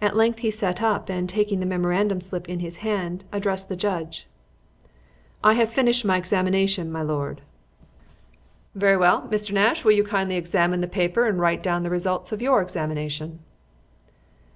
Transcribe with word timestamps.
At 0.00 0.16
length 0.16 0.40
he 0.40 0.50
sat 0.50 0.82
up, 0.82 1.08
and 1.08 1.28
taking 1.28 1.60
the 1.60 1.66
memorandum 1.66 2.20
slip 2.20 2.48
in 2.48 2.58
his 2.58 2.78
hand, 2.78 3.22
addressed 3.30 3.68
the 3.68 3.76
judge. 3.76 4.26
"I 5.44 5.54
have 5.54 5.70
finished 5.72 6.04
my 6.04 6.16
examination, 6.16 6.90
my 6.90 7.02
lord." 7.02 7.42
"Very 8.74 8.96
well. 8.96 9.28
Mr. 9.28 9.52
Nash, 9.52 9.84
will 9.84 9.92
you 9.92 10.02
kindly 10.02 10.34
examine 10.34 10.80
the 10.80 10.88
paper 10.88 11.26
and 11.28 11.38
write 11.38 11.62
down 11.62 11.84
the 11.84 11.90
results 11.90 12.32
of 12.32 12.42
your 12.42 12.60
examination?" 12.60 13.38